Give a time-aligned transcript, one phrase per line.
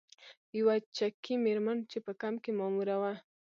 [0.59, 3.13] یوه چکي میرمن چې په کمپ کې ماموره وه.